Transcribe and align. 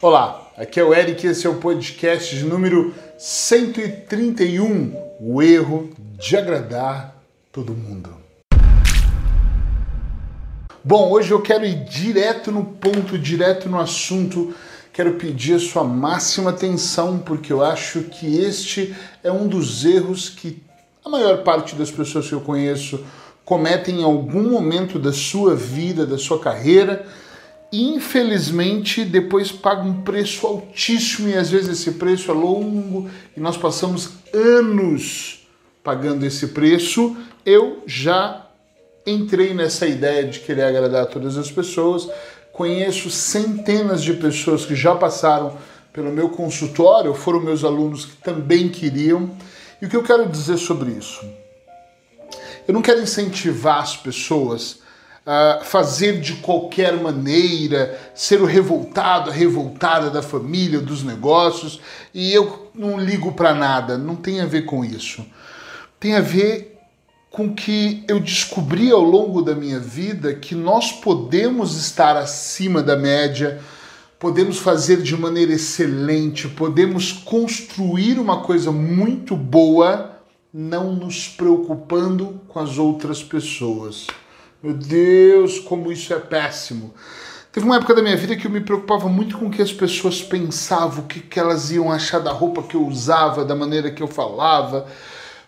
Olá, 0.00 0.52
aqui 0.56 0.78
é 0.78 0.84
o 0.84 0.94
Eric, 0.94 1.26
esse 1.26 1.44
é 1.44 1.50
o 1.50 1.56
podcast 1.56 2.36
de 2.36 2.44
número 2.44 2.94
131, 3.18 4.94
o 5.20 5.42
erro 5.42 5.90
de 6.16 6.36
agradar 6.36 7.16
todo 7.50 7.74
mundo. 7.74 8.10
Bom, 10.84 11.10
hoje 11.10 11.32
eu 11.32 11.42
quero 11.42 11.64
ir 11.64 11.82
direto 11.82 12.52
no 12.52 12.64
ponto, 12.64 13.18
direto 13.18 13.68
no 13.68 13.80
assunto. 13.80 14.54
Quero 14.92 15.14
pedir 15.14 15.54
a 15.54 15.58
sua 15.58 15.82
máxima 15.82 16.50
atenção, 16.50 17.18
porque 17.18 17.52
eu 17.52 17.60
acho 17.60 18.02
que 18.02 18.38
este 18.40 18.94
é 19.24 19.32
um 19.32 19.48
dos 19.48 19.84
erros 19.84 20.28
que 20.28 20.62
a 21.04 21.08
maior 21.08 21.42
parte 21.42 21.74
das 21.74 21.90
pessoas 21.90 22.28
que 22.28 22.34
eu 22.34 22.40
conheço 22.40 23.04
cometem 23.44 24.02
em 24.02 24.04
algum 24.04 24.48
momento 24.48 24.96
da 24.96 25.12
sua 25.12 25.56
vida, 25.56 26.06
da 26.06 26.18
sua 26.18 26.38
carreira, 26.38 27.04
infelizmente 27.72 29.04
depois 29.04 29.52
pagam 29.52 29.88
um 29.88 30.02
preço 30.02 30.46
altíssimo 30.46 31.28
e 31.28 31.34
às 31.34 31.50
vezes 31.50 31.68
esse 31.80 31.92
preço 31.92 32.30
é 32.30 32.34
longo 32.34 33.10
e 33.36 33.40
nós 33.40 33.56
passamos 33.56 34.10
anos 34.32 35.46
pagando 35.82 36.24
esse 36.24 36.48
preço. 36.48 37.16
Eu 37.44 37.82
já 37.86 38.46
entrei 39.06 39.54
nessa 39.54 39.86
ideia 39.86 40.24
de 40.24 40.40
querer 40.40 40.64
agradar 40.64 41.02
a 41.04 41.06
todas 41.06 41.36
as 41.36 41.50
pessoas. 41.50 42.08
Conheço 42.52 43.10
centenas 43.10 44.02
de 44.02 44.14
pessoas 44.14 44.66
que 44.66 44.74
já 44.74 44.94
passaram 44.94 45.56
pelo 45.92 46.12
meu 46.12 46.28
consultório, 46.28 47.14
foram 47.14 47.40
meus 47.40 47.64
alunos 47.64 48.04
que 48.04 48.16
também 48.16 48.68
queriam. 48.68 49.30
E 49.80 49.86
o 49.86 49.88
que 49.88 49.96
eu 49.96 50.02
quero 50.02 50.28
dizer 50.28 50.58
sobre 50.58 50.90
isso? 50.90 51.24
Eu 52.66 52.74
não 52.74 52.82
quero 52.82 53.00
incentivar 53.00 53.80
as 53.80 53.96
pessoas 53.96 54.80
a 55.30 55.60
fazer 55.62 56.20
de 56.20 56.36
qualquer 56.36 56.96
maneira, 56.96 58.00
ser 58.14 58.40
o 58.40 58.46
revoltado, 58.46 59.28
a 59.28 59.32
revoltada 59.32 60.08
da 60.08 60.22
família, 60.22 60.80
dos 60.80 61.02
negócios, 61.02 61.82
e 62.14 62.32
eu 62.32 62.70
não 62.74 62.98
ligo 62.98 63.32
para 63.32 63.52
nada, 63.52 63.98
não 63.98 64.16
tem 64.16 64.40
a 64.40 64.46
ver 64.46 64.62
com 64.62 64.82
isso. 64.82 65.22
Tem 66.00 66.14
a 66.14 66.22
ver 66.22 66.78
com 67.30 67.54
que 67.54 68.02
eu 68.08 68.18
descobri 68.18 68.90
ao 68.90 69.02
longo 69.02 69.42
da 69.42 69.54
minha 69.54 69.78
vida 69.78 70.32
que 70.32 70.54
nós 70.54 70.92
podemos 70.92 71.76
estar 71.76 72.16
acima 72.16 72.82
da 72.82 72.96
média, 72.96 73.60
podemos 74.18 74.56
fazer 74.56 75.02
de 75.02 75.14
maneira 75.14 75.52
excelente, 75.52 76.48
podemos 76.48 77.12
construir 77.12 78.18
uma 78.18 78.40
coisa 78.40 78.72
muito 78.72 79.36
boa 79.36 80.14
não 80.50 80.96
nos 80.96 81.28
preocupando 81.28 82.40
com 82.48 82.58
as 82.58 82.78
outras 82.78 83.22
pessoas. 83.22 84.06
Meu 84.60 84.74
Deus, 84.74 85.60
como 85.60 85.92
isso 85.92 86.12
é 86.12 86.18
péssimo. 86.18 86.92
Teve 87.52 87.64
uma 87.64 87.76
época 87.76 87.94
da 87.94 88.02
minha 88.02 88.16
vida 88.16 88.34
que 88.34 88.44
eu 88.44 88.50
me 88.50 88.60
preocupava 88.60 89.08
muito 89.08 89.38
com 89.38 89.46
o 89.46 89.50
que 89.50 89.62
as 89.62 89.72
pessoas 89.72 90.20
pensavam, 90.20 91.04
o 91.04 91.06
que, 91.06 91.20
que 91.20 91.38
elas 91.38 91.70
iam 91.70 91.92
achar 91.92 92.18
da 92.18 92.32
roupa 92.32 92.64
que 92.64 92.74
eu 92.74 92.84
usava, 92.84 93.44
da 93.44 93.54
maneira 93.54 93.88
que 93.88 94.02
eu 94.02 94.08
falava, 94.08 94.86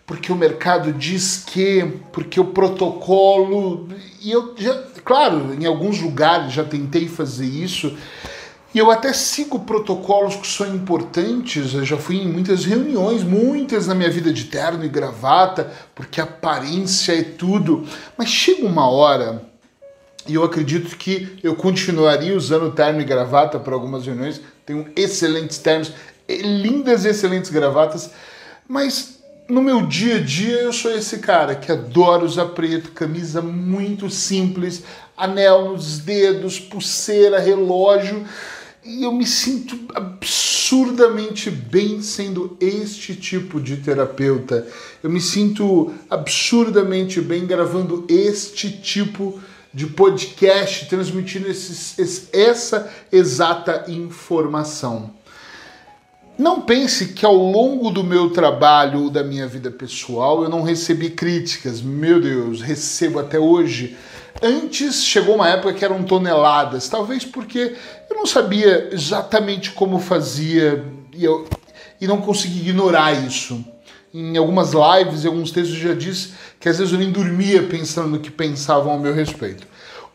porque 0.06 0.31
o 0.33 0.36
mercado 0.36 0.92
diz 0.92 1.42
que, 1.44 2.00
porque 2.12 2.38
o 2.38 2.47
protocolo. 2.47 3.88
E 4.22 4.31
eu 4.31 4.55
já, 4.56 4.81
claro, 5.05 5.55
em 5.61 5.66
alguns 5.66 6.00
lugares 6.00 6.53
já 6.53 6.62
tentei 6.62 7.08
fazer 7.08 7.47
isso, 7.47 7.97
e 8.72 8.78
eu 8.78 8.90
até 8.90 9.12
sigo 9.12 9.60
protocolos 9.60 10.36
que 10.36 10.46
são 10.46 10.74
importantes. 10.74 11.74
Eu 11.74 11.84
já 11.84 11.96
fui 11.96 12.18
em 12.18 12.28
muitas 12.28 12.64
reuniões, 12.64 13.24
muitas 13.24 13.88
na 13.88 13.94
minha 13.94 14.10
vida 14.10 14.32
de 14.32 14.44
terno 14.44 14.84
e 14.84 14.88
gravata, 14.88 15.72
porque 15.94 16.20
aparência 16.20 17.12
é 17.12 17.22
tudo. 17.22 17.84
Mas 18.16 18.28
chega 18.28 18.64
uma 18.64 18.88
hora, 18.88 19.42
e 20.26 20.34
eu 20.34 20.44
acredito 20.44 20.96
que 20.96 21.36
eu 21.42 21.56
continuaria 21.56 22.36
usando 22.36 22.70
terno 22.70 23.00
e 23.00 23.04
gravata 23.04 23.58
para 23.58 23.74
algumas 23.74 24.06
reuniões. 24.06 24.41
Tenho 24.64 24.86
excelentes 24.94 25.58
ternos, 25.58 25.92
lindas 26.28 27.04
e 27.04 27.08
excelentes 27.08 27.50
gravatas, 27.50 28.10
mas 28.68 29.18
no 29.48 29.60
meu 29.60 29.84
dia 29.84 30.18
a 30.18 30.20
dia 30.20 30.58
eu 30.58 30.72
sou 30.72 30.92
esse 30.92 31.18
cara 31.18 31.56
que 31.56 31.72
adora 31.72 32.25
usar 32.25 32.47
preto, 32.47 32.92
camisa 32.92 33.42
muito 33.42 34.08
simples, 34.08 34.84
anel 35.16 35.72
nos 35.72 35.98
dedos, 35.98 36.60
pulseira, 36.60 37.41
relógio 37.41 38.25
e 38.84 39.02
eu 39.02 39.12
me 39.12 39.26
sinto 39.26 39.78
absurdamente 39.94 41.50
bem 41.50 42.00
sendo 42.00 42.56
este 42.60 43.14
tipo 43.14 43.60
de 43.60 43.76
terapeuta. 43.76 44.66
Eu 45.02 45.10
me 45.10 45.20
sinto 45.20 45.92
absurdamente 46.08 47.20
bem 47.20 47.46
gravando 47.46 48.06
este 48.08 48.70
tipo 48.70 49.38
de 49.72 49.86
podcast, 49.86 50.88
transmitindo 50.88 51.48
esses, 51.48 52.28
essa 52.32 52.90
exata 53.12 53.84
informação. 53.88 55.10
Não 56.38 56.62
pense 56.62 57.08
que 57.08 57.26
ao 57.26 57.36
longo 57.36 57.90
do 57.90 58.02
meu 58.02 58.30
trabalho, 58.30 59.10
da 59.10 59.22
minha 59.22 59.46
vida 59.46 59.70
pessoal, 59.70 60.42
eu 60.42 60.48
não 60.48 60.62
recebi 60.62 61.10
críticas. 61.10 61.82
Meu 61.82 62.19
Deus, 62.19 62.62
recebo 62.62 63.19
até 63.19 63.38
hoje 63.38 63.94
Antes 64.42 65.04
chegou 65.04 65.34
uma 65.34 65.48
época 65.48 65.74
que 65.74 65.84
eram 65.84 66.02
toneladas, 66.02 66.88
talvez 66.88 67.24
porque 67.24 67.76
eu 68.08 68.16
não 68.16 68.26
sabia 68.26 68.88
exatamente 68.92 69.72
como 69.72 69.98
fazia 69.98 70.84
e, 71.12 71.24
eu, 71.24 71.46
e 72.00 72.06
não 72.06 72.20
consegui 72.20 72.60
ignorar 72.60 73.12
isso. 73.12 73.64
Em 74.12 74.36
algumas 74.36 74.72
lives, 74.72 75.24
em 75.24 75.28
alguns 75.28 75.50
textos, 75.50 75.76
eu 75.76 75.90
já 75.90 75.94
disse 75.94 76.32
que 76.58 76.69
às 76.69 76.78
vezes 76.78 76.92
eu 76.92 76.98
nem 76.98 77.10
dormia 77.10 77.62
pensando 77.62 78.08
no 78.08 78.19
que 78.19 78.30
pensavam 78.30 78.92
ao 78.92 78.98
meu 78.98 79.14
respeito. 79.14 79.66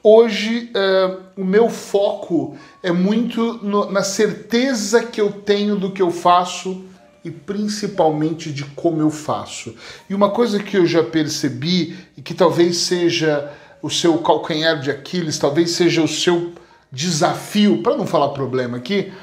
Hoje, 0.03 0.71
uh, 0.75 1.23
o 1.35 1.43
meu 1.43 1.69
foco 1.69 2.55
é 2.83 2.91
muito 2.91 3.59
no, 3.63 3.91
na 3.91 4.03
certeza 4.03 5.03
que 5.03 5.19
eu 5.19 5.31
tenho 5.31 5.75
do 5.75 5.91
que 5.91 6.01
eu 6.01 6.11
faço 6.11 6.85
e 7.23 7.31
principalmente 7.31 8.51
de 8.51 8.63
como 8.63 9.01
eu 9.01 9.09
faço. 9.09 9.73
E 10.07 10.13
uma 10.13 10.29
coisa 10.29 10.61
que 10.61 10.77
eu 10.77 10.85
já 10.85 11.03
percebi 11.03 11.97
e 12.15 12.21
que 12.21 12.35
talvez 12.35 12.77
seja 12.77 13.51
o 13.85 13.89
seu 13.91 14.17
calcanhar 14.17 14.79
de 14.79 14.89
Aquiles, 14.89 15.37
talvez 15.37 15.69
seja 15.69 16.01
o 16.01 16.07
seu 16.07 16.53
desafio, 16.91 17.83
para 17.83 17.95
não 17.95 18.07
falar 18.07 18.29
problema 18.29 18.77
aqui, 18.77 19.13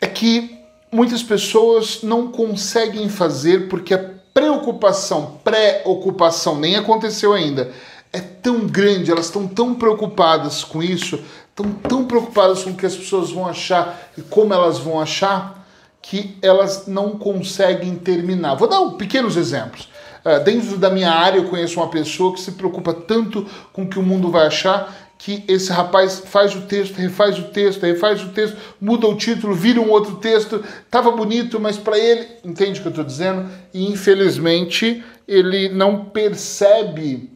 é 0.00 0.06
que 0.06 0.58
muitas 0.90 1.22
pessoas 1.22 2.02
não 2.02 2.28
conseguem 2.28 3.10
fazer 3.10 3.68
porque 3.68 3.92
a 3.92 4.02
preocupação, 4.32 5.38
pré-ocupação, 5.44 6.58
nem 6.58 6.76
aconteceu 6.76 7.34
ainda, 7.34 7.72
é 8.10 8.20
tão 8.20 8.60
grande, 8.66 9.10
elas 9.10 9.26
estão 9.26 9.46
tão 9.46 9.74
preocupadas 9.74 10.64
com 10.64 10.82
isso, 10.82 11.22
estão 11.50 11.70
tão 11.70 12.06
preocupadas 12.06 12.64
com 12.64 12.70
o 12.70 12.74
que 12.74 12.86
as 12.86 12.96
pessoas 12.96 13.32
vão 13.32 13.46
achar 13.46 14.12
e 14.16 14.22
como 14.22 14.54
elas 14.54 14.78
vão 14.78 14.98
achar, 14.98 15.62
que 16.00 16.38
elas 16.40 16.86
não 16.86 17.18
conseguem 17.18 17.96
terminar. 17.96 18.54
Vou 18.54 18.66
dar 18.66 18.80
pequenos 18.96 19.36
exemplos. 19.36 19.90
Uh, 20.24 20.42
dentro 20.42 20.78
da 20.78 20.88
minha 20.88 21.10
área, 21.10 21.38
eu 21.38 21.48
conheço 21.48 21.78
uma 21.78 21.88
pessoa 21.88 22.32
que 22.32 22.40
se 22.40 22.52
preocupa 22.52 22.94
tanto 22.94 23.46
com 23.72 23.82
o 23.82 23.88
que 23.88 23.98
o 23.98 24.02
mundo 24.02 24.30
vai 24.30 24.46
achar 24.46 25.04
que 25.18 25.44
esse 25.48 25.72
rapaz 25.72 26.22
faz 26.26 26.54
o 26.54 26.62
texto, 26.62 26.96
refaz 26.96 27.38
o 27.38 27.44
texto, 27.44 27.82
refaz 27.82 28.22
o 28.22 28.28
texto, 28.30 28.56
muda 28.80 29.06
o 29.06 29.16
título, 29.16 29.54
vira 29.54 29.80
um 29.80 29.90
outro 29.90 30.16
texto, 30.16 30.62
tava 30.90 31.10
bonito, 31.10 31.58
mas 31.58 31.78
para 31.78 31.98
ele, 31.98 32.26
entende 32.44 32.78
o 32.78 32.82
que 32.82 32.88
eu 32.88 32.90
estou 32.90 33.04
dizendo? 33.04 33.48
E 33.72 33.90
infelizmente 33.90 35.02
ele 35.26 35.68
não 35.70 36.04
percebe. 36.06 37.30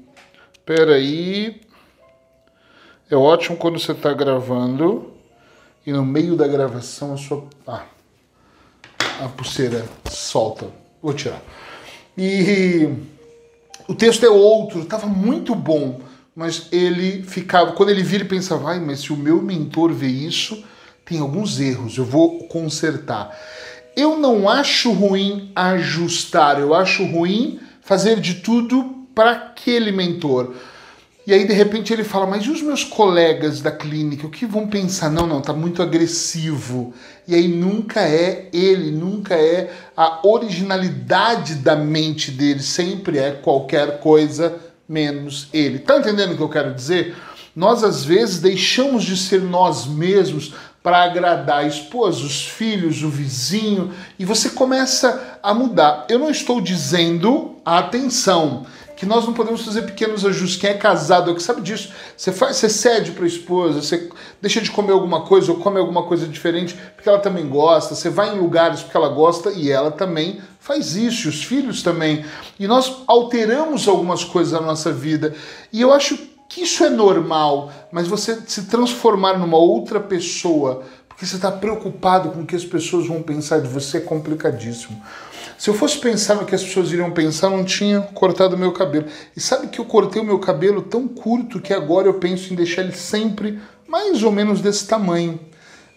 Peraí. 0.67 1.63
É 3.11 3.17
ótimo 3.17 3.57
quando 3.57 3.79
você 3.79 3.93
está 3.93 4.13
gravando 4.13 5.15
e 5.87 5.93
no 5.93 6.05
meio 6.05 6.37
da 6.37 6.47
gravação 6.47 7.15
a 7.15 7.17
sua. 7.17 7.47
Ah, 7.67 7.85
a 9.25 9.29
pulseira 9.29 9.87
solta. 10.11 10.67
Vou 11.01 11.15
tirar. 11.15 11.41
E 12.19 12.89
o 13.87 13.95
texto 13.95 14.27
é 14.27 14.29
outro, 14.29 14.83
estava 14.83 15.07
muito 15.07 15.55
bom, 15.55 16.01
mas 16.35 16.67
ele 16.73 17.23
ficava, 17.23 17.73
quando 17.73 17.91
ele 17.91 18.03
vira, 18.03 18.25
pensava, 18.25 18.73
ai, 18.73 18.81
mas 18.81 19.01
se 19.01 19.13
o 19.13 19.17
meu 19.17 19.41
mentor 19.41 19.93
vê 19.93 20.09
isso, 20.09 20.65
tem 21.05 21.21
alguns 21.21 21.61
erros, 21.61 21.97
eu 21.97 22.05
vou 22.05 22.41
consertar. 22.49 23.39
Eu 23.97 24.19
não 24.19 24.49
acho 24.49 24.91
ruim 24.93 25.53
ajustar, 25.55 26.59
eu 26.59 26.75
acho 26.75 27.05
ruim 27.05 27.61
fazer 27.81 28.21
de 28.21 28.35
tudo 28.35 29.07
para 29.15 29.31
aquele 29.31 29.93
mentor. 29.93 30.55
E 31.29 31.35
aí, 31.35 31.47
de 31.47 31.53
repente, 31.53 31.93
ele 31.93 32.05
fala: 32.05 32.27
Mas 32.27 32.45
e 32.45 32.51
os 32.51 32.63
meus 32.63 32.83
colegas 32.83 33.61
da 33.61 33.71
clínica? 33.71 34.27
O 34.27 34.31
que 34.31 34.47
vão 34.47 34.67
pensar? 34.67 35.11
Não, 35.11 35.27
não, 35.27 35.43
tá 35.43 35.53
muito 35.53 35.83
agressivo. 35.83 36.95
E 37.27 37.35
aí, 37.35 37.47
nunca 37.47 38.01
é 38.01 38.49
ele, 38.51 38.91
nunca 38.91 39.35
é 39.35 39.71
a 39.95 40.27
originalidade 40.27 41.57
da 41.57 41.77
mente 41.77 42.31
dele, 42.31 42.63
sempre 42.63 43.19
é 43.19 43.33
qualquer 43.33 44.01
coisa 44.01 44.57
menos 44.89 45.49
ele. 45.53 45.81
Tá 45.81 45.99
entendendo 45.99 46.33
o 46.33 46.37
que 46.39 46.43
eu 46.43 46.49
quero 46.49 46.73
dizer? 46.75 47.15
Nós, 47.55 47.85
às 47.85 48.03
vezes, 48.03 48.41
deixamos 48.41 49.05
de 49.05 49.15
ser 49.15 49.43
nós 49.43 49.85
mesmos 49.85 50.55
para 50.83 51.03
agradar 51.03 51.59
a 51.59 51.67
esposa, 51.67 52.25
os 52.25 52.47
filhos, 52.47 53.03
o 53.03 53.11
vizinho, 53.11 53.93
e 54.19 54.25
você 54.25 54.49
começa 54.49 55.39
a 55.43 55.53
mudar. 55.53 56.07
Eu 56.09 56.19
não 56.19 56.31
estou 56.31 56.59
dizendo, 56.59 57.57
atenção, 57.67 58.65
que 58.99 59.07
nós 59.07 59.25
não 59.25 59.33
podemos 59.33 59.65
fazer 59.65 59.83
pequenos 59.83 60.27
ajustes. 60.27 60.61
Quem 60.61 60.71
é 60.71 60.75
casado 60.75 61.31
é 61.31 61.35
que 61.35 61.43
sabe 61.43 61.61
disso. 61.61 61.93
Você 62.17 62.33
faz, 62.33 62.57
você 62.57 62.69
cede 62.69 63.13
para 63.13 63.23
a 63.23 63.29
esposa, 63.29 63.81
você 63.81 64.11
deixa 64.43 64.61
de 64.61 64.73
comer 64.73 64.91
alguma 64.91 65.21
coisa 65.21 65.53
ou 65.53 65.59
come 65.59 65.79
alguma 65.79 66.03
coisa 66.03 66.27
diferente 66.27 66.77
porque 66.97 67.09
ela 67.09 67.21
também 67.21 67.49
gosta. 67.49 67.95
Você 67.95 68.11
vai 68.11 68.35
em 68.35 68.41
lugares 68.41 68.83
porque 68.83 68.97
ela 68.97 69.09
gosta 69.09 69.53
e 69.53 69.71
ela 69.71 69.93
também 69.93 70.41
faz 70.59 70.97
isso, 70.97 71.29
e 71.29 71.31
os 71.31 71.45
filhos 71.45 71.81
também. 71.81 72.25
E 72.59 72.67
nós 72.67 73.03
alteramos 73.07 73.87
algumas 73.87 74.25
coisas 74.25 74.53
na 74.53 74.61
nossa 74.61 74.93
vida. 74.93 75.33
E 75.73 75.81
eu 75.81 75.93
acho 75.93 76.19
que 76.49 76.63
isso 76.63 76.83
é 76.83 76.91
normal, 76.91 77.71
mas 77.93 78.09
você 78.09 78.41
se 78.47 78.65
transformar 78.65 79.39
numa 79.39 79.59
outra 79.59 80.01
pessoa 80.01 80.83
porque 81.19 81.27
você 81.27 81.35
está 81.35 81.51
preocupado 81.51 82.31
com 82.31 82.43
o 82.43 82.47
que 82.47 82.55
as 82.55 82.65
pessoas 82.65 83.09
vão 83.09 83.21
pensar 83.21 83.61
de 83.61 83.67
você 83.67 83.97
é 83.97 84.01
complicadíssimo. 84.01 85.03
Se 85.59 85.69
eu 85.69 85.75
fosse 85.75 85.99
pensar 85.99 86.37
no 86.37 86.47
que 86.47 86.55
as 86.55 86.63
pessoas 86.63 86.93
iriam 86.93 87.11
pensar, 87.11 87.51
não 87.51 87.65
tinha 87.65 88.01
cortado 88.01 88.57
meu 88.57 88.71
cabelo. 88.71 89.07
E 89.37 89.41
sabe 89.41 89.67
que 89.67 89.81
eu 89.81 89.85
cortei 89.85 90.23
o 90.23 90.25
meu 90.25 90.39
cabelo 90.39 90.81
tão 90.81 91.09
curto 91.09 91.61
que 91.61 91.75
agora 91.75 92.07
eu 92.07 92.15
penso 92.15 92.53
em 92.53 92.57
deixar 92.57 92.83
ele 92.83 92.93
sempre 92.93 93.59
mais 93.89 94.23
ou 94.23 94.31
menos 94.31 94.61
desse 94.61 94.87
tamanho. 94.87 95.41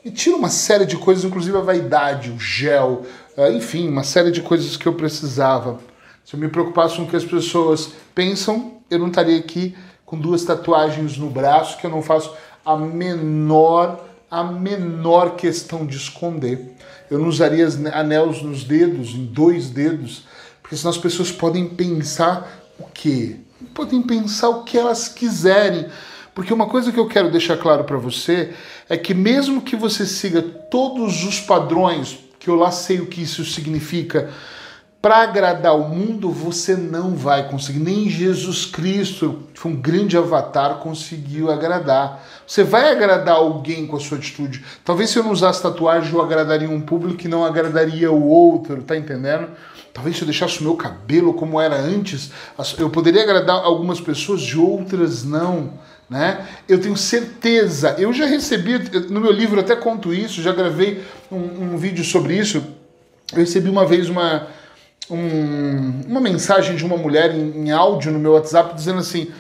E 0.04 0.10
tira 0.10 0.36
uma 0.36 0.50
série 0.50 0.88
de 0.88 0.98
coisas, 0.98 1.24
inclusive 1.24 1.56
a 1.56 1.62
vaidade, 1.62 2.32
o 2.32 2.40
gel, 2.40 3.04
eh, 3.38 3.52
enfim, 3.52 3.90
uma 3.90 4.04
série 4.04 4.32
de 4.32 4.42
coisas 4.42 4.76
que 4.76 4.88
eu 4.88 4.94
precisava. 4.94 5.78
Se 6.26 6.36
eu 6.36 6.40
me 6.40 6.48
preocupasse 6.48 6.96
com 6.96 7.04
o 7.04 7.08
que 7.08 7.16
as 7.16 7.26
pessoas 7.26 7.92
pensam, 8.16 8.82
eu 8.90 8.98
não 8.98 9.10
estaria 9.10 9.38
aqui 9.38 9.78
com 10.04 10.18
duas 10.18 10.44
tatuagens 10.44 11.16
no 11.16 11.30
braço 11.30 11.78
que 11.78 11.86
eu 11.86 11.92
não 11.92 12.02
faço 12.02 12.34
a 12.66 12.76
menor 12.76 14.10
a 14.32 14.42
menor 14.46 15.36
questão 15.36 15.86
de 15.86 15.98
esconder. 15.98 16.74
Eu 17.10 17.20
não 17.20 17.28
usaria 17.28 17.68
anéis 17.94 18.42
nos 18.42 18.64
dedos, 18.64 19.10
em 19.10 19.26
dois 19.26 19.70
dedos, 19.70 20.24
porque 20.62 20.78
senão 20.78 20.92
as 20.92 20.98
pessoas 20.98 21.30
podem 21.30 21.68
pensar 21.68 22.50
o 22.80 22.86
quê? 22.86 23.36
Podem 23.74 24.02
pensar 24.02 24.48
o 24.48 24.64
que 24.64 24.78
elas 24.78 25.10
quiserem. 25.10 25.88
Porque 26.34 26.54
uma 26.54 26.68
coisa 26.68 26.94
que 26.94 27.00
eu 27.00 27.10
quero 27.10 27.30
deixar 27.30 27.58
claro 27.58 27.84
para 27.84 27.98
você 27.98 28.54
é 28.88 28.96
que 28.96 29.14
mesmo 29.14 29.62
que 29.62 29.76
você 29.76 30.06
siga 30.06 30.42
todos 30.42 31.26
os 31.26 31.42
padrões, 31.42 32.18
que 32.40 32.50
eu 32.50 32.56
lá 32.56 32.72
sei 32.72 33.02
o 33.02 33.08
que 33.08 33.22
isso 33.22 33.44
significa, 33.44 34.32
para 35.02 35.24
agradar 35.24 35.76
o 35.76 35.90
mundo, 35.90 36.30
você 36.30 36.76
não 36.76 37.16
vai 37.16 37.50
conseguir. 37.50 37.80
Nem 37.80 38.08
Jesus 38.08 38.66
Cristo, 38.66 39.40
que 39.52 39.60
foi 39.60 39.72
um 39.72 39.76
grande 39.76 40.16
avatar, 40.16 40.76
conseguiu 40.76 41.50
agradar. 41.50 42.24
Você 42.46 42.64
vai 42.64 42.92
agradar 42.92 43.38
alguém 43.38 43.88
com 43.88 43.96
a 43.96 44.00
sua 44.00 44.20
atitude. 44.20 44.64
Talvez 44.86 45.10
se 45.10 45.18
eu 45.18 45.24
não 45.24 45.32
usasse 45.32 45.64
tatuagem, 45.64 46.14
eu 46.14 46.22
agradaria 46.22 46.70
um 46.70 46.82
público 46.82 47.18
que 47.18 47.28
não 47.28 47.44
agradaria 47.44 48.12
o 48.12 48.28
outro, 48.28 48.84
tá 48.84 48.96
entendendo? 48.96 49.48
Talvez 49.92 50.16
se 50.16 50.22
eu 50.22 50.28
deixasse 50.28 50.60
o 50.60 50.64
meu 50.64 50.76
cabelo 50.76 51.34
como 51.34 51.60
era 51.60 51.76
antes, 51.76 52.32
eu 52.78 52.90
poderia 52.90 53.24
agradar 53.24 53.58
algumas 53.58 54.00
pessoas 54.00 54.42
e 54.42 54.58
outras 54.58 55.24
não. 55.24 55.74
Né? 56.08 56.46
Eu 56.68 56.80
tenho 56.80 56.96
certeza, 56.96 57.96
eu 57.98 58.12
já 58.14 58.26
recebi, 58.26 58.78
no 59.10 59.20
meu 59.20 59.32
livro 59.32 59.60
até 59.60 59.76
conto 59.76 60.14
isso, 60.14 60.42
já 60.42 60.52
gravei 60.52 61.04
um, 61.32 61.74
um 61.74 61.78
vídeo 61.78 62.04
sobre 62.04 62.38
isso. 62.38 62.62
Eu 63.32 63.40
recebi 63.40 63.70
uma 63.70 63.86
vez 63.86 64.10
uma, 64.10 64.48
um, 65.12 66.02
uma 66.08 66.22
mensagem 66.22 66.76
de 66.76 66.86
uma 66.86 66.98
mulher 66.98 67.36
em, 67.36 67.66
em 67.66 67.72
áudio 67.72 68.12
no 68.12 68.20
meu 68.20 68.34
WhatsApp 68.34 68.74
dizendo 68.74 69.00
assim, 69.00 69.32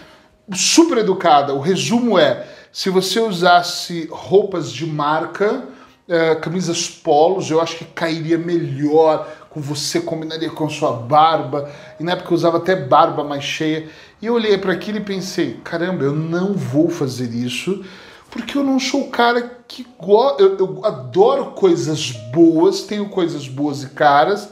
super 0.53 0.97
educada, 0.97 1.53
o 1.53 1.59
resumo 1.59 2.19
é, 2.19 2.45
se 2.71 2.89
você 2.89 3.19
usasse 3.19 4.07
roupas 4.11 4.71
de 4.71 4.85
marca, 4.85 5.65
é, 6.07 6.35
camisas 6.35 6.89
polos, 6.89 7.49
eu 7.49 7.61
acho 7.61 7.77
que 7.77 7.85
cairia 7.85 8.37
melhor 8.37 9.27
com 9.49 9.59
você, 9.59 9.99
combinaria 9.99 10.49
com 10.49 10.65
a 10.65 10.69
sua 10.69 10.93
barba. 10.93 11.69
E 11.99 12.03
na 12.03 12.13
época 12.13 12.31
eu 12.31 12.35
usava 12.35 12.57
até 12.57 12.75
barba 12.75 13.23
mais 13.23 13.43
cheia. 13.43 13.87
E 14.21 14.25
eu 14.25 14.33
olhei 14.33 14.57
para 14.57 14.73
aquilo 14.73 14.97
e 14.97 15.01
pensei: 15.01 15.59
caramba, 15.63 16.03
eu 16.03 16.13
não 16.13 16.53
vou 16.53 16.89
fazer 16.89 17.29
isso, 17.33 17.83
porque 18.29 18.57
eu 18.57 18.63
não 18.63 18.79
sou 18.79 19.01
o 19.01 19.09
cara 19.09 19.59
que 19.67 19.85
gosta. 19.99 20.41
Eu, 20.41 20.57
eu 20.57 20.85
adoro 20.85 21.51
coisas 21.51 22.11
boas, 22.33 22.81
tenho 22.81 23.09
coisas 23.09 23.47
boas 23.47 23.83
e 23.83 23.89
caras, 23.89 24.49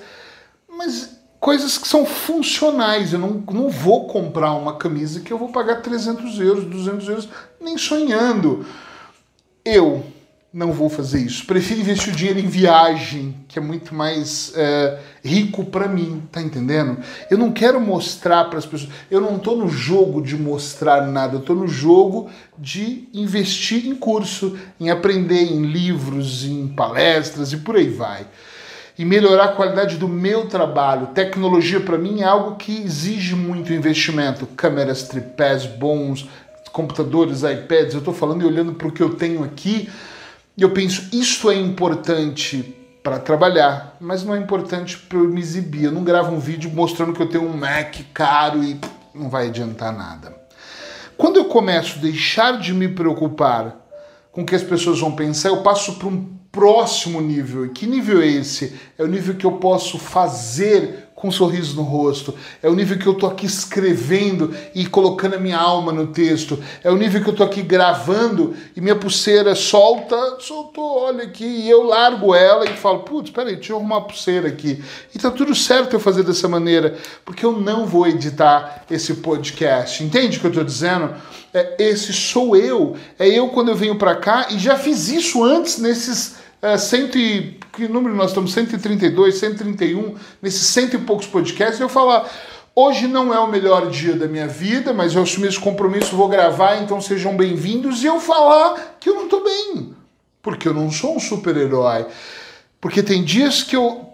mas 0.80 1.20
coisas 1.42 1.78
que 1.78 1.86
são 1.86 2.06
funcionais. 2.06 3.12
Eu 3.12 3.20
não, 3.20 3.44
não 3.52 3.70
vou 3.70 4.08
comprar 4.08 4.54
uma 4.54 4.78
camisa 4.78 5.20
que 5.20 5.31
eu 5.31 5.38
vou 5.38 5.50
pagar 5.50 5.81
300 5.81 6.40
euros, 6.40 6.64
200 6.64 7.10
euros, 7.10 7.30
nem 7.60 7.78
sonhando. 7.78 8.66
Eu 9.66 10.06
não 10.54 10.72
vou 10.72 10.90
fazer 10.90 11.20
isso. 11.20 11.46
Prefiro 11.46 11.81
investir 11.81 12.14
o 12.14 12.16
dinheiro 12.16 12.40
em 12.40 12.48
viagem, 12.48 13.36
que 13.50 13.60
é 13.60 13.62
muito 13.62 13.94
mais 13.94 14.54
é, 14.56 15.00
rico 15.22 15.66
para 15.66 15.90
mim, 15.90 16.24
tá 16.31 16.42
entendendo? 16.42 16.98
Eu 17.30 17.38
não 17.38 17.52
quero 17.52 17.81
mostrar 17.81 18.46
para 18.46 18.58
as 18.58 18.66
pessoas. 18.66 18.90
Eu 19.12 19.20
não 19.20 19.38
tô 19.38 19.58
no 19.58 19.68
jogo 19.68 20.22
de 20.22 20.38
mostrar 20.38 21.06
nada. 21.08 21.36
Eu 21.36 21.42
tô 21.42 21.54
no 21.54 21.68
jogo 21.68 22.30
de 22.58 23.10
investir 23.14 23.86
em 23.86 23.96
curso, 23.96 24.58
em 24.80 24.90
aprender, 24.90 25.44
em 25.44 25.62
livros, 25.62 26.46
em 26.46 26.70
palestras 26.70 27.52
e 27.52 27.58
por 27.58 27.76
aí 27.76 27.90
vai 27.90 28.26
e 29.00 29.06
melhorar 29.06 29.46
a 29.46 29.54
qualidade 29.54 29.96
do 29.96 30.10
meu 30.10 30.48
trabalho. 30.48 31.07
Tecnologia 31.07 31.80
para 31.80 31.98
mim 31.98 32.19
é 32.19 32.25
algo 32.25 32.57
que 32.57 32.84
exige 32.84 33.34
muito 33.34 33.72
investimento. 33.72 34.46
Câmeras, 34.46 35.04
tripés 35.04 35.66
bons, 35.66 36.30
computadores, 36.74 37.44
iPads. 37.44 37.94
Eu 37.94 38.00
estou 38.00 38.13
falando 38.13 38.42
e 38.42 38.46
olhando 38.46 38.74
para 38.74 38.90
o 38.90 38.92
que 38.92 39.01
eu 39.01 39.16
tenho 39.16 39.42
aqui 39.42 39.90
e 40.60 40.62
eu 40.62 40.72
penso, 40.72 41.07
isso 41.13 41.50
é 41.50 41.56
importante 41.56 42.75
para 43.01 43.18
trabalhar, 43.18 43.96
mas 44.01 44.25
não 44.25 44.36
é 44.36 44.38
importante 44.38 44.98
para 44.98 45.18
eu 45.18 45.30
me 45.30 45.40
exibir. 45.40 45.86
Eu 45.86 45.94
não 45.94 46.04
gravo 46.04 46.36
um 46.36 46.40
vídeo 46.40 46.69
mostrando 46.69 47.13
que 47.13 47.22
eu 47.22 47.30
tenho 47.30 47.45
um 47.45 47.56
Mac 47.56 47.95
caro 48.13 48.62
e 48.62 48.78
não 49.16 49.30
vai 49.30 49.48
adiantar 49.48 49.95
nada. 49.98 50.36
Quando 51.18 51.38
eu 51.38 51.45
começo 51.45 51.98
a 51.98 52.02
deixar 52.02 52.60
de 52.60 52.74
me 52.74 52.90
preocupar 52.90 53.89
com 54.31 54.46
que 54.46 54.56
as 54.56 54.64
pessoas 54.64 55.00
vão 55.00 55.12
pensar, 55.12 55.50
eu 55.50 55.64
passo 55.64 55.96
para 55.96 56.08
um 56.08 56.40
próximo 56.52 57.22
nível. 57.22 57.66
E 57.66 57.70
que 57.70 57.86
nível 57.86 58.22
é 58.22 58.28
esse? 58.28 58.74
É 58.98 59.04
o 59.04 59.08
nível 59.08 59.36
que 59.36 59.46
eu 59.46 59.54
posso 59.54 59.98
fazer 59.98 61.09
com 61.19 61.27
um 61.27 61.31
sorriso 61.31 61.75
no 61.75 61.81
rosto. 61.81 62.33
É 62.63 62.69
o 62.69 62.74
nível 62.74 62.98
que 62.98 63.06
eu 63.06 63.13
tô 63.13 63.27
aqui 63.27 63.45
escrevendo 63.45 64.56
e 64.74 64.86
colocando 64.86 65.36
a 65.36 65.38
minha 65.38 65.57
alma 65.57 65.92
no 65.92 66.07
texto. 66.07 66.57
É 66.81 66.89
o 66.89 66.95
nível 66.95 67.21
que 67.21 67.30
eu 67.30 67.36
tô 67.36 67.44
aqui 67.44 67.62
gravando 67.62 68.56
e 68.74 68.80
minha 68.80 68.95
pulseira 68.95 69.54
solta, 69.54 70.38
soltou, 70.39 71.00
olha 71.00 71.25
aqui, 71.25 71.44
e 71.44 71.69
eu 71.69 71.83
largo 71.83 72.33
ela 72.33 72.63
e 72.63 72.74
falo, 72.74 73.00
putz, 73.00 73.31
peraí, 73.31 73.57
deixa 73.57 73.74
eu 73.74 73.77
arrumar 73.77 73.98
a 73.98 74.01
pulseira 74.01 74.48
aqui. 74.48 74.81
E 75.13 75.19
tá 75.19 75.30
tudo 75.30 75.54
certo 75.54 75.94
eu 75.94 76.00
fazer 76.00 76.24
dessa 76.24 76.48
maneira, 76.48 76.98
porque 77.25 77.45
eu 77.45 77.51
não 77.51 77.86
vou 77.86 78.07
editar 78.07 78.86
esse 78.89 79.16
podcast. 79.16 80.01
Entende 80.01 80.38
o 80.38 80.39
que 80.39 80.48
eu 80.48 80.54
tô 80.54 80.63
dizendo? 80.63 81.13
É, 81.54 81.75
esse 81.80 82.13
sou 82.13 82.56
eu. 82.56 82.95
É 83.18 83.27
eu 83.27 83.50
quando 83.50 83.68
eu 83.68 83.75
venho 83.75 83.98
para 83.98 84.16
cá 84.16 84.48
e 84.51 84.57
já 84.57 84.77
fiz 84.77 85.10
isso 85.10 85.44
antes 85.44 85.80
nesses 85.80 86.36
é, 86.62 86.78
cento 86.78 87.18
e, 87.18 87.58
que 87.74 87.88
número 87.88 88.16
nós 88.16 88.32
estamos? 88.32 88.52
132, 88.52 89.36
131, 89.36 90.16
nesses 90.42 90.68
cento 90.68 90.95
e 90.95 91.00
poucos 91.00 91.26
podcasts, 91.26 91.80
eu 91.80 91.88
falar, 91.88 92.30
hoje 92.76 93.07
não 93.07 93.33
é 93.33 93.40
o 93.40 93.48
melhor 93.48 93.90
dia 93.90 94.14
da 94.14 94.28
minha 94.28 94.48
vida, 94.48 94.94
mas 94.94 95.16
eu 95.16 95.24
assumi 95.24 95.48
esse 95.48 95.60
compromisso, 95.60 96.16
vou 96.16 96.28
gravar, 96.28 96.81
então 96.81 97.00
sejam 97.00 97.38
bem-vindos, 97.38 98.04
e 98.04 98.07
eu 98.07 98.19
falar 98.19 98.98
que 99.00 99.10
eu 99.10 99.16
não 99.16 99.24
estou 99.24 99.44
bem, 99.44 99.95
porque 100.42 100.68
eu 100.68 100.74
não 100.74 100.92
sou 100.92 101.16
um 101.16 101.19
super-herói. 101.19 102.06
Porque 102.81 103.02
tem 103.02 103.24
dias 103.24 103.64
que 103.64 103.76
eu 103.76 104.10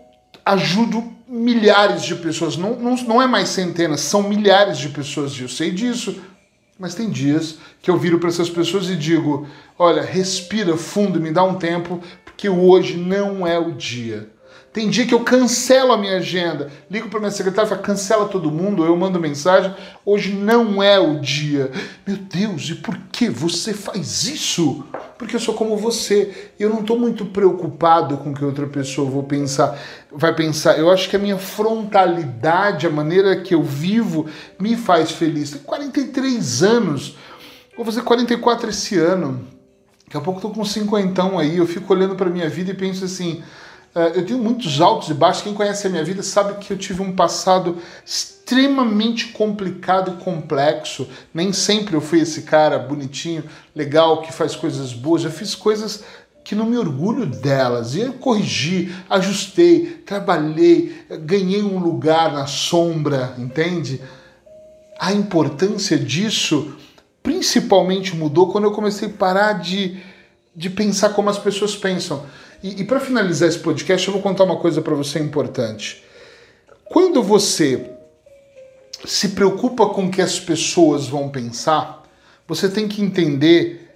ajudo 0.46 1.04
milhares 1.28 2.04
de 2.04 2.16
pessoas, 2.16 2.56
não, 2.56 2.76
não, 2.76 2.96
não 2.96 3.22
é 3.22 3.26
mais 3.26 3.50
centenas, 3.50 4.02
são 4.02 4.22
milhares 4.22 4.78
de 4.78 4.90
pessoas, 4.90 5.34
e 5.34 5.42
eu 5.42 5.50
sei 5.50 5.72
disso, 5.72 6.22
mas 6.78 6.94
tem 6.94 7.10
dias 7.10 7.58
que 7.82 7.90
eu 7.90 7.98
viro 7.98 8.20
para 8.20 8.30
essas 8.30 8.50
pessoas 8.50 8.90
e 8.90 8.96
digo: 8.96 9.48
olha, 9.80 10.02
respira 10.02 10.76
fundo, 10.76 11.22
me 11.22 11.32
dá 11.32 11.44
um 11.44 11.56
tempo, 11.56 12.02
que 12.38 12.50
hoje 12.50 12.98
não 12.98 13.46
é 13.46 13.58
o 13.58 13.72
dia. 13.72 14.30
Tem 14.76 14.90
dia 14.90 15.06
que 15.06 15.14
eu 15.14 15.22
cancelo 15.22 15.94
a 15.94 15.98
minha 15.98 16.18
agenda, 16.18 16.70
ligo 16.92 17.08
para 17.08 17.18
minha 17.18 17.32
secretária 17.32 17.66
e 17.66 17.70
falo, 17.70 17.82
cancela 17.82 18.28
todo 18.28 18.52
mundo, 18.52 18.84
eu 18.84 18.94
mando 18.98 19.18
mensagem, 19.18 19.74
hoje 20.06 20.34
não 20.34 20.84
é 20.84 21.00
o 21.00 21.18
dia. 21.22 21.72
Meu 22.06 22.18
Deus, 22.18 22.70
e 22.70 22.76
por 22.76 22.98
que 23.10 23.30
você 23.30 23.74
faz 23.74 24.26
isso? 24.26 24.84
Porque 25.18 25.38
eu 25.38 25.40
sou 25.40 25.54
como 25.54 25.78
você, 25.78 26.52
eu 26.60 26.70
não 26.70 26.82
estou 26.82 27.00
muito 27.00 27.26
preocupado 27.28 28.18
com 28.18 28.32
o 28.32 28.34
que 28.34 28.44
outra 28.44 28.68
pessoa 28.68 29.10
vou 29.10 29.24
pensar, 29.24 29.80
vai 30.12 30.36
pensar. 30.36 30.78
Eu 30.78 30.92
acho 30.92 31.10
que 31.10 31.16
a 31.16 31.20
minha 31.20 31.38
frontalidade, 31.38 32.86
a 32.86 32.90
maneira 32.90 33.40
que 33.40 33.56
eu 33.56 33.64
vivo, 33.64 34.26
me 34.60 34.76
faz 34.76 35.10
feliz. 35.10 35.52
Tenho 35.52 35.64
43 35.64 36.64
anos, 36.64 37.16
vou 37.78 37.86
fazer 37.86 38.02
44 38.02 38.70
esse 38.72 38.98
ano. 38.98 39.55
Daqui 40.16 40.30
a 40.30 40.32
pouco 40.32 40.40
eu 40.40 40.50
tô 40.50 40.50
com 40.52 40.64
cinquentão 40.64 41.38
aí, 41.38 41.58
eu 41.58 41.68
fico 41.68 41.94
olhando 41.94 42.16
para 42.16 42.30
minha 42.30 42.48
vida 42.48 42.72
e 42.72 42.74
penso 42.74 43.04
assim, 43.04 43.44
uh, 43.94 44.00
eu 44.16 44.26
tenho 44.26 44.40
muitos 44.40 44.80
altos 44.80 45.10
e 45.10 45.14
baixos, 45.14 45.44
quem 45.44 45.54
conhece 45.54 45.88
a 45.88 45.90
minha 45.90 46.06
vida 46.06 46.24
sabe 46.24 46.58
que 46.64 46.72
eu 46.72 46.78
tive 46.78 47.02
um 47.02 47.14
passado 47.14 47.80
extremamente 48.06 49.34
complicado 49.34 50.16
e 50.18 50.24
complexo. 50.24 51.06
Nem 51.34 51.52
sempre 51.52 51.96
eu 51.96 52.02
fui 52.02 52.22
esse 52.22 52.44
cara 52.44 52.80
bonitinho, 52.80 53.44
legal, 53.76 54.22
que 54.22 54.32
faz 54.32 54.56
coisas 54.56 54.94
boas, 54.94 55.22
já 55.22 55.30
fiz 55.30 55.54
coisas 55.54 56.02
que 56.46 56.56
não 56.56 56.66
me 56.66 56.78
orgulho 56.78 57.26
delas. 57.26 57.94
E 57.94 58.00
eu 58.00 58.14
corrigi, 58.14 58.96
ajustei, 59.10 60.02
trabalhei, 60.06 61.06
ganhei 61.26 61.62
um 61.62 61.78
lugar 61.78 62.32
na 62.32 62.48
sombra, 62.48 63.36
entende? 63.38 64.00
a 64.98 65.12
importância 65.12 65.98
disso 65.98 66.74
principalmente 67.26 68.16
mudou 68.16 68.52
quando 68.52 68.66
eu 68.66 68.72
comecei 68.72 69.10
a 69.10 69.12
parar 69.12 69.54
de, 69.54 69.98
de 70.56 70.70
pensar 70.70 71.10
como 71.10 71.28
as 71.28 71.40
pessoas 71.40 71.76
pensam. 71.76 72.24
E, 72.62 72.82
e 72.82 72.84
para 72.84 73.00
finalizar 73.00 73.50
esse 73.50 73.58
podcast, 73.58 74.08
eu 74.08 74.14
vou 74.14 74.22
contar 74.22 74.44
uma 74.44 74.58
coisa 74.58 74.80
para 74.80 74.94
você 74.94 75.18
importante. 75.18 76.04
Quando 76.86 77.24
você 77.24 77.92
se 79.04 79.30
preocupa 79.30 79.88
com 79.88 80.06
o 80.06 80.12
que 80.12 80.22
as 80.22 80.40
pessoas 80.40 81.08
vão 81.08 81.30
pensar, 81.30 82.04
você 82.48 82.70
tem 82.70 82.88
que 82.88 83.02
entender 83.02 83.92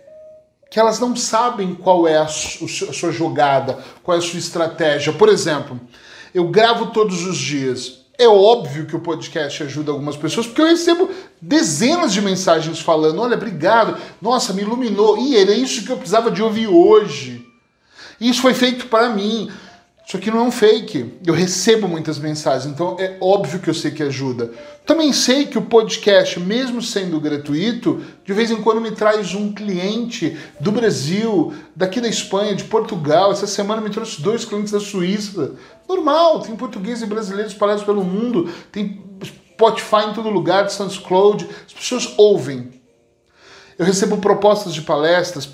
que 0.71 0.79
elas 0.79 0.99
não 0.99 1.15
sabem 1.15 1.75
qual 1.75 2.07
é 2.07 2.17
a, 2.17 2.27
sua 2.27 3.11
jogada, 3.11 3.77
qual 4.01 4.17
é 4.17 4.19
a 4.19 4.23
sua 4.23 4.39
estratégia. 4.39 5.13
Por 5.13 5.29
exemplo, 5.29 5.79
eu 6.33 6.47
gravo 6.47 6.87
todos 6.87 7.27
os 7.27 7.37
dias. 7.37 7.98
É 8.19 8.27
óbvio 8.27 8.85
que 8.85 8.97
o 8.97 8.99
podcast 8.99 9.63
ajuda 9.63 9.91
algumas 9.93 10.17
pessoas, 10.17 10.45
porque 10.45 10.61
eu 10.61 10.67
recebo 10.67 11.09
dezenas 11.41 12.11
de 12.11 12.21
mensagens 12.21 12.81
falando: 12.81 13.21
olha, 13.21 13.37
obrigado, 13.37 13.97
nossa, 14.21 14.51
me 14.51 14.61
iluminou. 14.61 15.17
E 15.17 15.37
era 15.37 15.53
isso 15.53 15.85
que 15.85 15.89
eu 15.89 15.95
precisava 15.95 16.29
de 16.29 16.43
ouvir 16.43 16.67
hoje. 16.67 17.47
Isso 18.19 18.41
foi 18.41 18.53
feito 18.53 18.87
para 18.87 19.07
mim. 19.07 19.49
Isso 20.09 20.17
aqui 20.17 20.31
não 20.31 20.39
é 20.39 20.41
um 20.41 20.51
fake. 20.51 21.19
Eu 21.23 21.35
recebo 21.35 21.87
muitas 21.87 22.17
mensagens, 22.17 22.73
então 22.73 22.97
é 22.99 23.15
óbvio 23.21 23.59
que 23.59 23.69
eu 23.69 23.75
sei 23.75 23.91
que 23.91 24.01
ajuda. 24.01 24.51
Também 24.83 25.13
sei 25.13 25.45
que 25.45 25.55
o 25.55 25.61
podcast, 25.61 26.39
mesmo 26.39 26.81
sendo 26.81 27.21
gratuito, 27.21 28.03
de 28.25 28.33
vez 28.33 28.49
em 28.49 28.59
quando 28.59 28.81
me 28.81 28.89
traz 28.89 29.35
um 29.35 29.53
cliente 29.53 30.35
do 30.59 30.71
Brasil, 30.71 31.53
daqui 31.75 32.01
da 32.01 32.07
Espanha, 32.07 32.55
de 32.55 32.63
Portugal. 32.63 33.31
Essa 33.31 33.45
semana 33.45 33.83
me 33.83 33.91
trouxe 33.91 34.19
dois 34.19 34.43
clientes 34.43 34.71
da 34.71 34.79
Suíça. 34.79 35.53
Normal, 35.87 36.39
tem 36.39 36.55
portugueses 36.55 37.03
e 37.03 37.05
brasileiros 37.05 37.53
espalhados 37.53 37.83
pelo 37.83 38.03
mundo, 38.03 38.51
tem 38.71 39.03
Spotify 39.23 40.09
em 40.09 40.13
todo 40.13 40.27
lugar, 40.31 40.67
SoundCloud. 40.71 41.47
As 41.67 41.73
pessoas 41.73 42.15
ouvem. 42.17 42.71
Eu 43.77 43.85
recebo 43.85 44.17
propostas 44.17 44.73
de 44.73 44.81
palestras, 44.81 45.47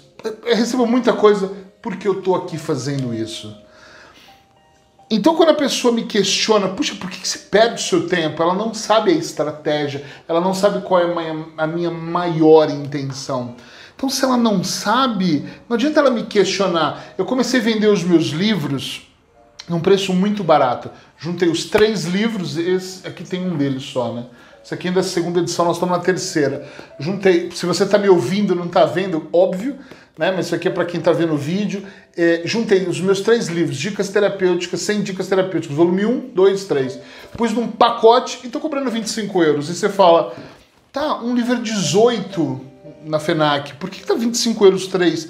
eu 0.45 0.55
recebo 0.55 0.88
muita 0.88 1.12
coisa 1.12 1.51
porque 1.81 2.07
eu 2.07 2.19
estou 2.19 2.35
aqui 2.35 2.57
fazendo 2.57 3.13
isso. 3.13 3.64
Então, 5.09 5.35
quando 5.35 5.50
a 5.50 5.55
pessoa 5.55 5.93
me 5.93 6.03
questiona, 6.03 6.69
puxa, 6.69 6.95
por 6.95 7.09
que 7.12 7.27
você 7.27 7.38
perde 7.38 7.75
o 7.75 7.85
seu 7.85 8.07
tempo? 8.07 8.41
Ela 8.41 8.55
não 8.55 8.74
sabe 8.74 9.12
a 9.12 9.15
estratégia, 9.15 10.03
ela 10.27 10.41
não 10.41 10.53
sabe 10.53 10.81
qual 10.81 11.00
é 11.00 11.31
a 11.57 11.67
minha 11.67 11.91
maior 11.91 12.69
intenção. 12.71 13.55
Então, 13.95 14.09
se 14.09 14.25
ela 14.25 14.35
não 14.35 14.63
sabe, 14.63 15.45
não 15.69 15.75
adianta 15.75 16.00
ela 16.00 16.09
me 16.09 16.24
questionar. 16.24 17.13
Eu 17.17 17.25
comecei 17.25 17.59
a 17.59 17.63
vender 17.63 17.88
os 17.88 18.03
meus 18.03 18.25
livros 18.25 19.07
num 19.69 19.79
preço 19.79 20.12
muito 20.12 20.43
barato. 20.43 20.89
Juntei 21.17 21.50
os 21.50 21.65
três 21.65 22.05
livros, 22.05 22.57
esse 22.57 23.07
aqui 23.07 23.24
tem 23.24 23.45
um 23.45 23.55
deles 23.55 23.83
só, 23.83 24.12
né? 24.12 24.25
Isso 24.63 24.74
aqui 24.74 24.88
ainda 24.88 25.00
é 25.00 25.01
a 25.01 25.03
segunda 25.03 25.39
edição, 25.39 25.65
nós 25.65 25.75
estamos 25.75 25.95
na 25.95 26.03
terceira. 26.03 26.67
Juntei, 27.00 27.51
se 27.51 27.67
você 27.67 27.83
está 27.83 28.00
me 28.00 28.09
ouvindo 28.09 28.55
não 28.55 28.65
está 28.65 28.83
vendo, 28.83 29.29
óbvio, 29.31 29.77
né? 30.17 30.31
Mas 30.31 30.48
isso 30.48 30.55
aqui 30.55 30.67
é 30.67 30.72
para 30.72 30.86
quem 30.86 31.00
está 31.00 31.12
vendo 31.12 31.34
o 31.34 31.38
vídeo. 31.38 31.86
É, 32.15 32.41
juntei 32.45 32.88
os 32.88 33.01
meus 33.01 33.22
três 33.22 33.48
livros, 33.48 33.77
Dicas 33.77 34.10
Terapêuticas, 34.10 34.81
100 34.81 35.03
Dicas 35.03 35.27
Terapêuticas, 35.27 35.75
volume 35.75 36.05
1, 36.05 36.29
2, 36.34 36.63
3. 36.65 37.00
Pus 37.38 37.51
num 37.51 37.67
pacote 37.67 38.39
e 38.43 38.48
estou 38.48 38.62
cobrando 38.62 38.89
25 38.89 39.43
euros. 39.43 39.69
E 39.69 39.75
você 39.75 39.89
fala, 39.89 40.34
tá, 40.91 41.22
um 41.22 41.36
livro 41.36 41.55
é 41.55 41.60
18 41.60 42.62
na 43.05 43.19
FENAC, 43.19 43.75
por 43.75 43.89
que, 43.89 44.00
que 44.00 44.07
tá 44.07 44.15
25 44.15 44.65
euros 44.65 44.88
3? 44.88 45.29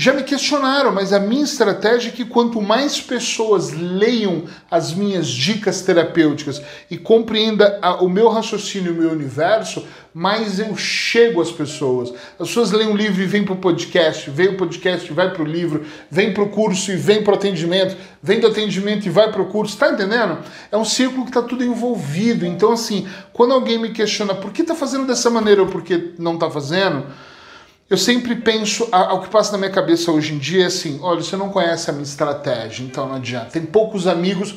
Já 0.00 0.12
me 0.12 0.22
questionaram, 0.22 0.92
mas 0.92 1.12
a 1.12 1.18
minha 1.18 1.42
estratégia 1.42 2.10
é 2.10 2.12
que 2.12 2.24
quanto 2.24 2.62
mais 2.62 3.00
pessoas 3.00 3.72
leiam 3.72 4.44
as 4.70 4.94
minhas 4.94 5.26
dicas 5.26 5.82
terapêuticas 5.82 6.62
e 6.88 6.96
compreenda 6.96 7.80
o 8.00 8.08
meu 8.08 8.28
raciocínio, 8.28 8.92
o 8.92 8.94
meu 8.94 9.10
universo, 9.10 9.84
mais 10.18 10.58
eu 10.58 10.76
chego 10.76 11.40
às 11.40 11.52
pessoas. 11.52 12.12
As 12.40 12.48
pessoas 12.48 12.72
leem 12.72 12.88
um 12.88 12.96
livro 12.96 13.22
e 13.22 13.24
vêm 13.24 13.44
para 13.44 13.54
o 13.54 13.58
podcast, 13.58 14.28
vem 14.30 14.48
o 14.48 14.56
podcast 14.56 15.08
e 15.08 15.14
vai 15.14 15.32
para 15.32 15.44
o 15.44 15.46
livro, 15.46 15.84
vem 16.10 16.34
para 16.34 16.42
o 16.42 16.48
curso 16.48 16.90
e 16.90 16.96
vem 16.96 17.22
para 17.22 17.34
o 17.34 17.36
atendimento, 17.36 17.96
vem 18.20 18.40
do 18.40 18.48
atendimento 18.48 19.06
e 19.06 19.10
vai 19.10 19.30
para 19.30 19.40
o 19.40 19.46
curso. 19.46 19.74
Está 19.74 19.92
entendendo? 19.92 20.38
É 20.72 20.76
um 20.76 20.84
círculo 20.84 21.22
que 21.22 21.30
está 21.30 21.40
tudo 21.40 21.62
envolvido. 21.62 22.44
Então, 22.44 22.72
assim, 22.72 23.06
quando 23.32 23.54
alguém 23.54 23.78
me 23.78 23.90
questiona 23.90 24.34
por 24.34 24.50
que 24.50 24.62
está 24.62 24.74
fazendo 24.74 25.06
dessa 25.06 25.30
maneira 25.30 25.62
ou 25.62 25.68
por 25.68 25.82
que 25.82 26.14
não 26.18 26.34
está 26.34 26.50
fazendo, 26.50 27.06
eu 27.88 27.96
sempre 27.96 28.34
penso, 28.34 28.88
o 28.92 29.20
que 29.20 29.30
passa 29.30 29.52
na 29.52 29.58
minha 29.58 29.70
cabeça 29.70 30.10
hoje 30.10 30.34
em 30.34 30.38
dia 30.38 30.64
é 30.64 30.66
assim: 30.66 30.98
olha, 31.00 31.22
você 31.22 31.36
não 31.36 31.48
conhece 31.50 31.90
a 31.90 31.92
minha 31.92 32.02
estratégia, 32.02 32.82
então 32.82 33.06
não 33.06 33.14
adianta. 33.14 33.50
Tem 33.52 33.62
poucos 33.62 34.08
amigos, 34.08 34.56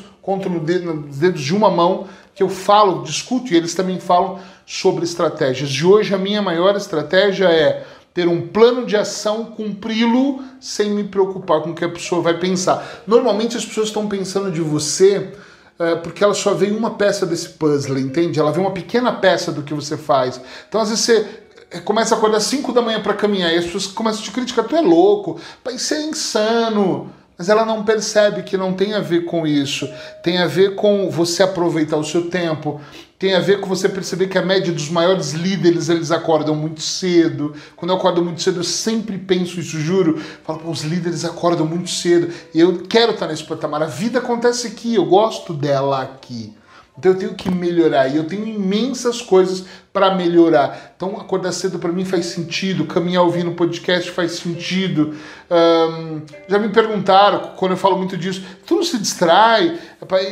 dedo, 0.64 0.92
nos 0.92 1.18
dedos 1.18 1.40
de 1.40 1.54
uma 1.54 1.70
mão, 1.70 2.08
que 2.34 2.42
eu 2.42 2.48
falo, 2.48 3.04
discuto 3.04 3.52
e 3.52 3.56
eles 3.56 3.74
também 3.74 4.00
falam 4.00 4.40
sobre 4.66 5.04
estratégias. 5.04 5.70
De 5.70 5.86
hoje, 5.86 6.14
a 6.14 6.18
minha 6.18 6.42
maior 6.42 6.76
estratégia 6.76 7.46
é 7.46 7.84
ter 8.14 8.28
um 8.28 8.48
plano 8.48 8.84
de 8.84 8.96
ação, 8.96 9.46
cumpri-lo 9.46 10.42
sem 10.60 10.90
me 10.90 11.04
preocupar 11.04 11.62
com 11.62 11.70
o 11.70 11.74
que 11.74 11.84
a 11.84 11.88
pessoa 11.88 12.20
vai 12.20 12.38
pensar. 12.38 13.02
Normalmente 13.06 13.56
as 13.56 13.64
pessoas 13.64 13.88
estão 13.88 14.06
pensando 14.06 14.50
de 14.50 14.60
você 14.60 15.32
é, 15.78 15.96
porque 15.96 16.22
ela 16.22 16.34
só 16.34 16.54
vê 16.54 16.66
uma 16.66 16.90
peça 16.94 17.26
desse 17.26 17.48
puzzle, 17.50 17.98
entende? 17.98 18.38
Ela 18.38 18.52
vê 18.52 18.60
uma 18.60 18.70
pequena 18.70 19.12
peça 19.12 19.50
do 19.50 19.62
que 19.62 19.74
você 19.74 19.96
faz. 19.96 20.40
Então, 20.68 20.80
às 20.80 20.90
vezes, 20.90 21.04
você 21.04 21.26
é, 21.70 21.80
começa 21.80 22.14
a 22.14 22.18
acordar 22.18 22.40
5 22.40 22.72
da 22.72 22.82
manhã 22.82 23.00
para 23.00 23.14
caminhar 23.14 23.52
e 23.52 23.56
as 23.56 23.64
pessoas 23.64 23.86
começam 23.88 24.20
a 24.20 24.24
te 24.24 24.30
criticar, 24.30 24.66
tu 24.66 24.76
é 24.76 24.80
louco, 24.80 25.40
isso 25.70 25.94
é 25.94 26.02
insano. 26.02 27.10
Mas 27.36 27.48
ela 27.48 27.64
não 27.64 27.82
percebe 27.82 28.42
que 28.42 28.56
não 28.56 28.74
tem 28.74 28.94
a 28.94 29.00
ver 29.00 29.24
com 29.24 29.44
isso. 29.44 29.88
Tem 30.22 30.38
a 30.38 30.46
ver 30.46 30.76
com 30.76 31.10
você 31.10 31.42
aproveitar 31.42 31.96
o 31.96 32.04
seu 32.04 32.30
tempo. 32.30 32.80
Tem 33.22 33.34
a 33.36 33.38
ver 33.38 33.60
com 33.60 33.68
você 33.68 33.88
perceber 33.88 34.26
que 34.26 34.36
a 34.36 34.44
média 34.44 34.72
dos 34.72 34.90
maiores 34.90 35.30
líderes 35.30 35.88
eles 35.88 36.10
acordam 36.10 36.56
muito 36.56 36.80
cedo. 36.80 37.54
Quando 37.76 37.92
eu 37.92 37.96
acordo 37.96 38.20
muito 38.20 38.42
cedo, 38.42 38.58
eu 38.58 38.64
sempre 38.64 39.16
penso 39.16 39.60
isso, 39.60 39.78
juro. 39.78 40.20
Falo, 40.42 40.58
Pô, 40.58 40.70
os 40.72 40.82
líderes 40.82 41.24
acordam 41.24 41.64
muito 41.64 41.88
cedo. 41.88 42.34
Eu 42.52 42.82
quero 42.82 43.12
estar 43.12 43.28
nesse 43.28 43.44
patamar. 43.44 43.80
A 43.80 43.86
vida 43.86 44.18
acontece 44.18 44.66
aqui, 44.66 44.96
eu 44.96 45.04
gosto 45.04 45.54
dela 45.54 46.02
aqui. 46.02 46.52
Então 46.98 47.12
eu 47.12 47.18
tenho 47.18 47.34
que 47.34 47.50
melhorar 47.50 48.06
e 48.08 48.16
eu 48.16 48.24
tenho 48.24 48.46
imensas 48.46 49.22
coisas 49.22 49.64
para 49.92 50.14
melhorar. 50.14 50.92
Então 50.94 51.18
acordar 51.18 51.50
cedo 51.52 51.78
para 51.78 51.90
mim 51.90 52.04
faz 52.04 52.26
sentido, 52.26 52.84
caminhar 52.84 53.22
ouvindo 53.22 53.50
podcast 53.52 54.10
faz 54.10 54.32
sentido. 54.32 55.14
Um, 55.50 56.20
já 56.46 56.58
me 56.58 56.68
perguntaram 56.68 57.52
quando 57.56 57.72
eu 57.72 57.78
falo 57.78 57.96
muito 57.96 58.14
disso, 58.16 58.42
tu 58.66 58.76
não 58.76 58.82
se 58.82 58.98
distrai? 58.98 59.78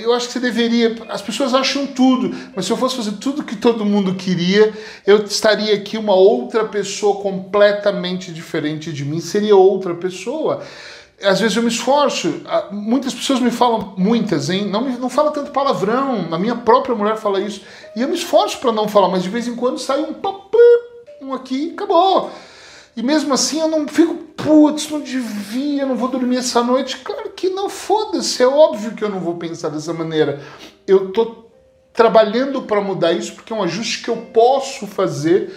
Eu 0.02 0.12
acho 0.12 0.26
que 0.26 0.34
você 0.34 0.40
deveria. 0.40 0.96
As 1.08 1.22
pessoas 1.22 1.54
acham 1.54 1.86
tudo, 1.86 2.34
mas 2.54 2.66
se 2.66 2.72
eu 2.72 2.76
fosse 2.76 2.96
fazer 2.96 3.12
tudo 3.12 3.42
que 3.42 3.56
todo 3.56 3.84
mundo 3.84 4.14
queria, 4.14 4.70
eu 5.06 5.24
estaria 5.24 5.74
aqui 5.74 5.96
uma 5.96 6.14
outra 6.14 6.66
pessoa 6.66 7.22
completamente 7.22 8.32
diferente 8.32 8.92
de 8.92 9.04
mim. 9.06 9.20
Seria 9.20 9.56
outra 9.56 9.94
pessoa 9.94 10.62
às 11.22 11.40
vezes 11.40 11.56
eu 11.56 11.62
me 11.62 11.68
esforço. 11.68 12.42
Muitas 12.70 13.14
pessoas 13.14 13.40
me 13.40 13.50
falam, 13.50 13.94
muitas, 13.96 14.48
hein? 14.48 14.66
Não, 14.66 14.80
me, 14.82 14.96
não 14.96 15.10
fala 15.10 15.30
tanto 15.30 15.50
palavrão. 15.50 16.28
A 16.30 16.38
minha 16.38 16.56
própria 16.56 16.94
mulher 16.94 17.16
fala 17.16 17.40
isso. 17.40 17.62
E 17.94 18.02
eu 18.02 18.08
me 18.08 18.14
esforço 18.14 18.58
para 18.58 18.72
não 18.72 18.88
falar, 18.88 19.08
mas 19.08 19.22
de 19.22 19.28
vez 19.28 19.46
em 19.46 19.54
quando 19.54 19.78
sai 19.78 20.00
um 20.00 20.14
papo, 20.14 20.58
um 21.20 21.32
aqui, 21.34 21.72
acabou. 21.72 22.30
E 22.96 23.02
mesmo 23.02 23.32
assim 23.32 23.60
eu 23.60 23.68
não 23.68 23.86
fico, 23.86 24.14
putz, 24.14 24.90
não 24.90 25.00
devia, 25.00 25.86
não 25.86 25.96
vou 25.96 26.08
dormir 26.08 26.38
essa 26.38 26.62
noite. 26.62 26.98
Claro 26.98 27.30
que 27.30 27.48
não, 27.48 27.68
foda-se, 27.68 28.42
é 28.42 28.46
óbvio 28.46 28.94
que 28.94 29.04
eu 29.04 29.08
não 29.08 29.20
vou 29.20 29.36
pensar 29.36 29.68
dessa 29.68 29.92
maneira. 29.92 30.40
Eu 30.86 31.12
tô 31.12 31.44
trabalhando 31.92 32.62
para 32.62 32.80
mudar 32.80 33.12
isso 33.12 33.34
porque 33.34 33.52
é 33.52 33.56
um 33.56 33.62
ajuste 33.62 34.02
que 34.02 34.08
eu 34.08 34.16
posso 34.16 34.86
fazer, 34.86 35.52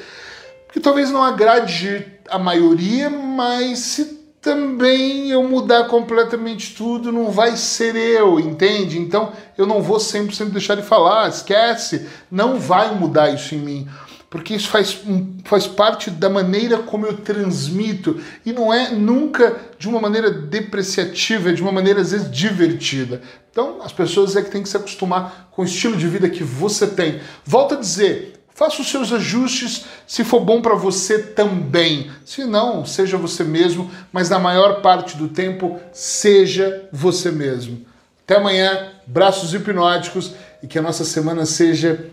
que 0.71 0.79
talvez 0.79 1.09
não 1.09 1.23
agrade 1.23 2.05
a 2.29 2.37
maioria, 2.37 3.09
mas 3.09 3.79
se 3.79 4.22
também 4.43 5.31
eu 5.31 5.41
mudar 5.41 5.85
completamente 5.85 6.75
tudo 6.75 7.13
não 7.13 7.31
vai 7.31 7.55
ser 7.55 7.95
eu, 7.95 8.41
entende? 8.41 8.99
Então 8.99 9.31
eu 9.57 9.65
não 9.65 9.81
vou 9.81 10.01
sempre, 10.01 10.35
sempre 10.35 10.51
deixar 10.51 10.75
de 10.75 10.81
falar, 10.81 11.29
esquece, 11.29 12.09
não 12.29 12.59
vai 12.59 12.93
mudar 12.93 13.29
isso 13.29 13.55
em 13.55 13.59
mim. 13.59 13.87
Porque 14.29 14.53
isso 14.53 14.67
faz, 14.67 14.99
faz 15.45 15.65
parte 15.65 16.09
da 16.09 16.29
maneira 16.29 16.79
como 16.79 17.05
eu 17.05 17.15
transmito 17.15 18.19
e 18.45 18.51
não 18.51 18.73
é 18.73 18.89
nunca 18.89 19.55
de 19.79 19.87
uma 19.87 20.01
maneira 20.01 20.29
depreciativa, 20.29 21.51
é 21.51 21.53
de 21.53 21.61
uma 21.61 21.71
maneira 21.71 22.01
às 22.01 22.11
vezes 22.11 22.29
divertida. 22.29 23.21
Então 23.49 23.77
as 23.81 23.93
pessoas 23.93 24.35
é 24.35 24.41
que 24.41 24.51
têm 24.51 24.63
que 24.63 24.69
se 24.69 24.75
acostumar 24.75 25.49
com 25.51 25.61
o 25.61 25.65
estilo 25.65 25.95
de 25.95 26.07
vida 26.07 26.29
que 26.29 26.43
você 26.43 26.87
tem. 26.87 27.21
Volto 27.45 27.75
a 27.75 27.79
dizer, 27.79 28.32
Faça 28.55 28.81
os 28.81 28.89
seus 28.89 29.11
ajustes 29.11 29.85
se 30.05 30.23
for 30.23 30.39
bom 30.39 30.61
para 30.61 30.75
você 30.75 31.19
também. 31.19 32.11
Se 32.23 32.45
não, 32.45 32.85
seja 32.85 33.17
você 33.17 33.43
mesmo, 33.43 33.89
mas 34.11 34.29
na 34.29 34.37
maior 34.37 34.81
parte 34.81 35.17
do 35.17 35.27
tempo, 35.27 35.79
seja 35.91 36.87
você 36.91 37.31
mesmo. 37.31 37.85
Até 38.23 38.37
amanhã, 38.37 38.91
braços 39.07 39.53
hipnóticos 39.53 40.33
e 40.61 40.67
que 40.67 40.77
a 40.77 40.81
nossa 40.81 41.03
semana 41.03 41.45
seja 41.45 42.09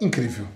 incrível. 0.00 0.46